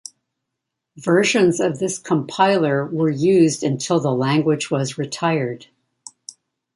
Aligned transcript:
Versions 0.97 1.59
of 1.59 1.77
this 1.77 1.99
compiler 1.99 2.87
were 2.87 3.11
used 3.11 3.61
until 3.63 3.99
the 3.99 4.11
language 4.11 4.71
was 4.71 4.97
retired. 4.97 5.67